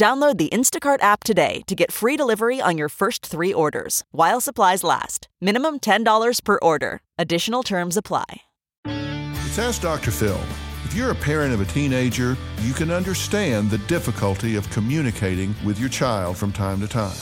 [0.00, 4.40] Download the Instacart app today to get free delivery on your first three orders while
[4.40, 5.28] supplies last.
[5.42, 7.02] Minimum $10 per order.
[7.18, 8.24] Additional terms apply.
[8.86, 10.10] It's Ask Dr.
[10.10, 10.40] Phil.
[10.84, 15.78] If you're a parent of a teenager, you can understand the difficulty of communicating with
[15.78, 17.18] your child from time to time.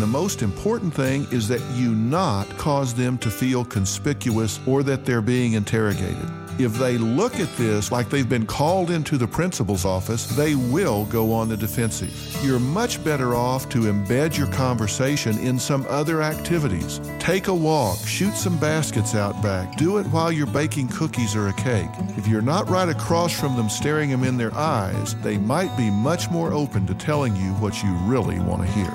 [0.00, 5.04] The most important thing is that you not cause them to feel conspicuous or that
[5.04, 6.41] they're being interrogated.
[6.62, 11.06] If they look at this like they've been called into the principal's office, they will
[11.06, 12.12] go on the defensive.
[12.44, 17.00] You're much better off to embed your conversation in some other activities.
[17.18, 21.48] Take a walk, shoot some baskets out back, do it while you're baking cookies or
[21.48, 21.90] a cake.
[22.16, 25.90] If you're not right across from them staring them in their eyes, they might be
[25.90, 28.92] much more open to telling you what you really want to hear.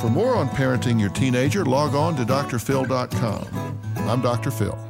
[0.00, 3.78] For more on parenting your teenager, log on to drphil.com.
[3.96, 4.50] I'm Dr.
[4.50, 4.89] Phil.